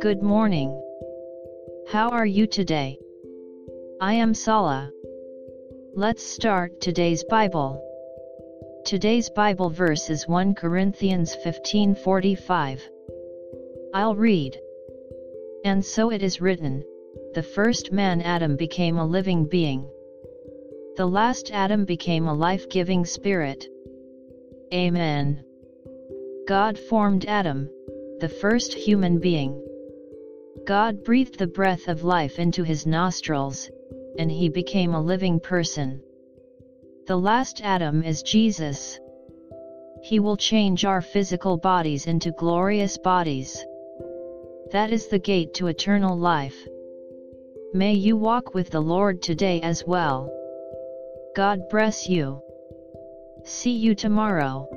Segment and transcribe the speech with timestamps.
[0.00, 0.70] Good morning.
[1.88, 2.98] How are you today?
[4.00, 4.90] I am Sala.
[5.94, 7.78] Let's start today's Bible.
[8.86, 12.80] Today's Bible verse is 1 Corinthians 15:45.
[13.92, 14.58] I'll read.
[15.66, 16.84] And so it is written,
[17.34, 19.90] the first man Adam became a living being.
[20.96, 23.68] The last Adam became a life-giving spirit.
[24.72, 25.44] Amen.
[26.46, 27.70] God formed Adam,
[28.20, 29.64] the first human being.
[30.66, 33.70] God breathed the breath of life into his nostrils,
[34.18, 36.02] and he became a living person.
[37.06, 39.00] The last Adam is Jesus.
[40.02, 43.64] He will change our physical bodies into glorious bodies.
[44.70, 46.56] That is the gate to eternal life.
[47.72, 50.30] May you walk with the Lord today as well.
[51.34, 52.42] God bless you.
[53.44, 54.68] See you tomorrow.